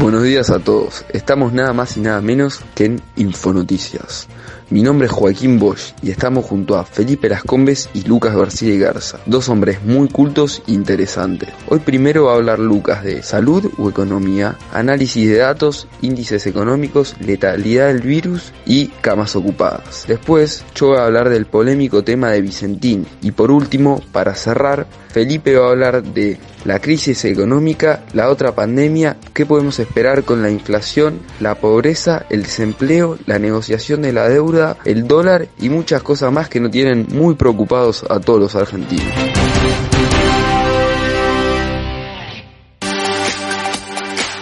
[0.00, 1.04] Buenos días a todos.
[1.10, 4.28] Estamos nada más y nada menos que en Infonoticias.
[4.70, 8.78] Mi nombre es Joaquín Bosch y estamos junto a Felipe Lascombes y Lucas García y
[8.78, 11.50] Garza, dos hombres muy cultos e interesantes.
[11.68, 17.16] Hoy primero va a hablar Lucas de salud o economía, análisis de datos, índices económicos,
[17.20, 20.06] letalidad del virus y camas ocupadas.
[20.08, 24.86] Después yo voy a hablar del polémico tema de Vicentín y por último, para cerrar,
[25.08, 30.42] Felipe va a hablar de la crisis económica, la otra pandemia, qué podemos esperar con
[30.42, 36.02] la inflación, la pobreza, el desempleo, la negociación de la deuda, el dólar y muchas
[36.02, 39.12] cosas más que nos tienen muy preocupados a todos los argentinos.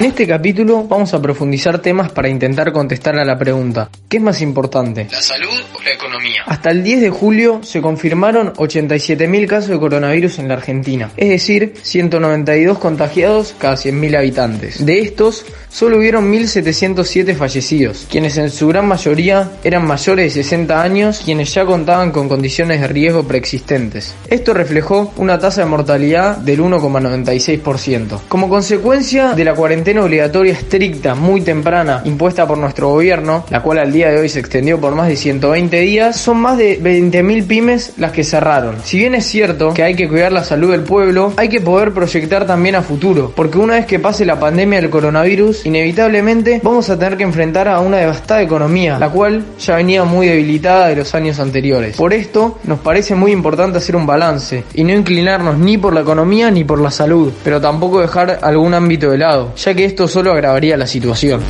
[0.08, 4.40] Este capítulo vamos a profundizar temas para intentar contestar a la pregunta, ¿qué es más
[4.40, 5.06] importante?
[5.10, 6.42] ¿La salud o la economía?
[6.46, 11.28] Hasta el 10 de julio se confirmaron 87.000 casos de coronavirus en la Argentina, es
[11.28, 14.84] decir, 192 contagiados cada 100.000 habitantes.
[14.84, 20.82] De estos, solo hubieron 1.707 fallecidos, quienes en su gran mayoría eran mayores de 60
[20.82, 24.14] años, quienes ya contaban con condiciones de riesgo preexistentes.
[24.28, 28.20] Esto reflejó una tasa de mortalidad del 1,96%.
[28.28, 33.78] Como consecuencia de la cuarentena obligatoria estricta, muy temprana, impuesta por nuestro gobierno, la cual
[33.78, 37.46] al día de hoy se extendió por más de 120 días, son más de 20.000
[37.46, 38.76] pymes las que cerraron.
[38.84, 41.92] Si bien es cierto que hay que cuidar la salud del pueblo, hay que poder
[41.92, 46.88] proyectar también a futuro, porque una vez que pase la pandemia del coronavirus, inevitablemente vamos
[46.90, 50.96] a tener que enfrentar a una devastada economía, la cual ya venía muy debilitada de
[50.96, 51.96] los años anteriores.
[51.96, 56.00] Por esto, nos parece muy importante hacer un balance y no inclinarnos ni por la
[56.00, 60.08] economía ni por la salud, pero tampoco dejar algún ámbito de lado, ya que esto
[60.08, 61.42] solo agravaría la situación.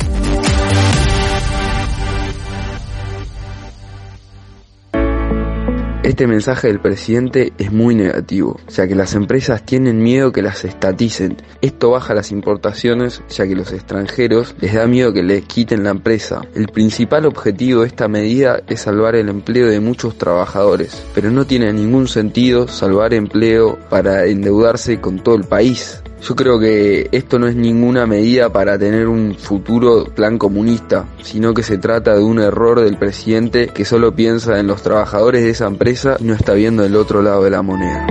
[6.09, 10.65] Este mensaje del presidente es muy negativo, ya que las empresas tienen miedo que las
[10.65, 11.37] estaticen.
[11.61, 15.91] Esto baja las importaciones, ya que los extranjeros les da miedo que les quiten la
[15.91, 16.41] empresa.
[16.55, 21.45] El principal objetivo de esta medida es salvar el empleo de muchos trabajadores, pero no
[21.45, 26.01] tiene ningún sentido salvar empleo para endeudarse con todo el país.
[26.21, 31.53] Yo creo que esto no es ninguna medida para tener un futuro plan comunista, sino
[31.53, 35.51] que se trata de un error del presidente que solo piensa en los trabajadores de
[35.51, 38.05] esa empresa y no está viendo el otro lado de la moneda.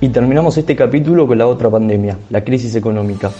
[0.00, 3.30] Y terminamos este capítulo con la otra pandemia, la crisis económica.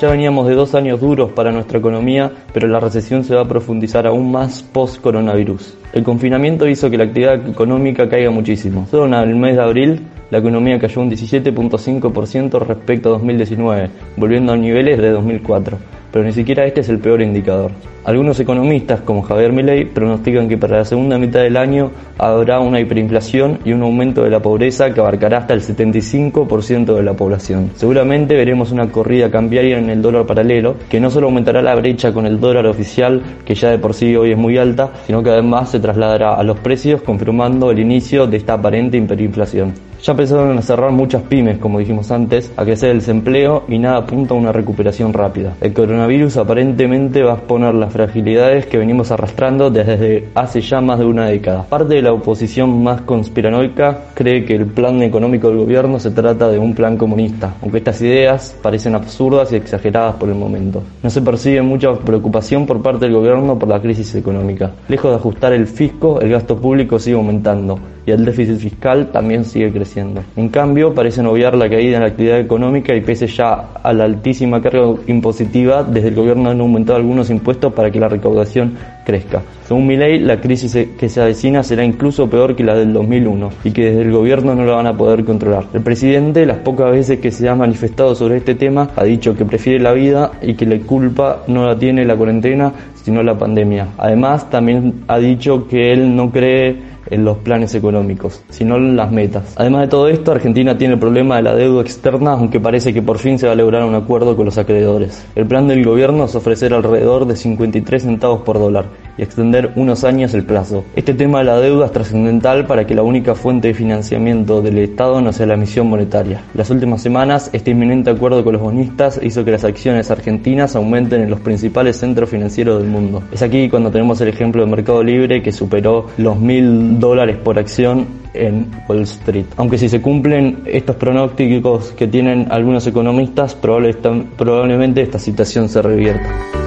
[0.00, 3.48] Ya veníamos de dos años duros para nuestra economía, pero la recesión se va a
[3.48, 5.74] profundizar aún más post-coronavirus.
[5.92, 8.88] El confinamiento hizo que la actividad económica caiga muchísimo.
[8.90, 10.00] Solo en el mes de abril
[10.34, 15.78] la economía cayó un 17.5% respecto a 2019, volviendo a niveles de 2004,
[16.10, 17.70] pero ni siquiera este es el peor indicador.
[18.02, 22.80] Algunos economistas, como Javier Milei, pronostican que para la segunda mitad del año habrá una
[22.80, 27.70] hiperinflación y un aumento de la pobreza que abarcará hasta el 75% de la población.
[27.76, 32.12] Seguramente veremos una corrida cambiaria en el dólar paralelo, que no solo aumentará la brecha
[32.12, 35.30] con el dólar oficial, que ya de por sí hoy es muy alta, sino que
[35.30, 39.93] además se trasladará a los precios, confirmando el inicio de esta aparente hiperinflación.
[40.04, 43.96] Ya empezaron a cerrar muchas pymes, como dijimos antes, a crecer el desempleo y nada
[43.96, 45.54] apunta a una recuperación rápida.
[45.62, 50.98] El coronavirus aparentemente va a exponer las fragilidades que venimos arrastrando desde hace ya más
[50.98, 51.62] de una década.
[51.62, 56.50] Parte de la oposición más conspiranoica cree que el plan económico del gobierno se trata
[56.50, 60.82] de un plan comunista, aunque estas ideas parecen absurdas y exageradas por el momento.
[61.02, 64.70] No se percibe mucha preocupación por parte del gobierno por la crisis económica.
[64.86, 69.44] Lejos de ajustar el fisco, el gasto público sigue aumentando y el déficit fiscal también
[69.44, 70.22] sigue creciendo.
[70.36, 74.04] En cambio, parecen obviar la caída en la actividad económica y pese ya a la
[74.04, 79.42] altísima carga impositiva, desde el gobierno han aumentado algunos impuestos para que la recaudación crezca.
[79.66, 83.50] Según mi ley, la crisis que se avecina será incluso peor que la del 2001
[83.64, 85.64] y que desde el gobierno no la van a poder controlar.
[85.72, 89.44] El presidente, las pocas veces que se ha manifestado sobre este tema, ha dicho que
[89.44, 92.72] prefiere la vida y que la culpa no la tiene la cuarentena,
[93.02, 93.88] sino la pandemia.
[93.98, 99.10] Además, también ha dicho que él no cree en los planes económicos, sino en las
[99.12, 99.54] metas.
[99.56, 103.02] Además de todo esto, Argentina tiene el problema de la deuda externa, aunque parece que
[103.02, 105.26] por fin se va a lograr un acuerdo con los acreedores.
[105.34, 110.04] El plan del gobierno es ofrecer alrededor de 53 centavos por dólar y extender unos
[110.04, 110.84] años el plazo.
[110.96, 114.78] Este tema de la deuda es trascendental para que la única fuente de financiamiento del
[114.78, 116.42] Estado no sea la emisión monetaria.
[116.54, 121.22] Las últimas semanas, este inminente acuerdo con los bonistas hizo que las acciones argentinas aumenten
[121.22, 123.22] en los principales centros financieros del mundo.
[123.32, 127.58] Es aquí cuando tenemos el ejemplo del Mercado Libre que superó los mil dólares por
[127.58, 129.46] acción en Wall Street.
[129.56, 136.63] Aunque si se cumplen estos pronósticos que tienen algunos economistas, probablemente esta situación se revierta.